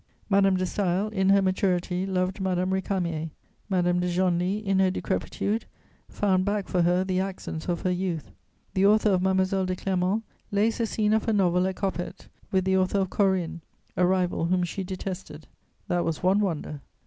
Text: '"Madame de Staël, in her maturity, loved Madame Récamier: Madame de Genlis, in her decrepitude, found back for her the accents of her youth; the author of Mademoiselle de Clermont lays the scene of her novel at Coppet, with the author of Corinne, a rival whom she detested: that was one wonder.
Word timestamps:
'"Madame 0.31 0.57
de 0.57 0.63
Staël, 0.65 1.13
in 1.13 1.29
her 1.29 1.43
maturity, 1.43 2.07
loved 2.07 2.41
Madame 2.41 2.71
Récamier: 2.71 3.29
Madame 3.69 3.99
de 3.99 4.07
Genlis, 4.09 4.63
in 4.65 4.79
her 4.79 4.89
decrepitude, 4.89 5.65
found 6.09 6.43
back 6.43 6.67
for 6.67 6.81
her 6.81 7.03
the 7.03 7.19
accents 7.19 7.67
of 7.67 7.81
her 7.81 7.91
youth; 7.91 8.31
the 8.73 8.83
author 8.83 9.11
of 9.11 9.21
Mademoiselle 9.21 9.67
de 9.67 9.75
Clermont 9.75 10.23
lays 10.51 10.79
the 10.79 10.87
scene 10.87 11.13
of 11.13 11.25
her 11.25 11.33
novel 11.33 11.67
at 11.67 11.75
Coppet, 11.75 12.29
with 12.49 12.65
the 12.65 12.75
author 12.79 12.97
of 12.97 13.11
Corinne, 13.11 13.61
a 13.95 14.03
rival 14.07 14.45
whom 14.45 14.63
she 14.63 14.83
detested: 14.83 15.45
that 15.87 16.03
was 16.03 16.23
one 16.23 16.39
wonder. 16.39 16.81